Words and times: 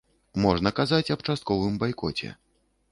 Можна 0.45 0.69
казаць 0.79 1.13
аб 1.17 1.27
частковым 1.29 1.81
байкоце. 1.87 2.29